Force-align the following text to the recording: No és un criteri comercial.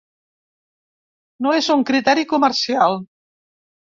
No 1.47 1.51
és 1.57 1.69
un 1.75 1.85
criteri 1.91 2.25
comercial. 2.33 2.97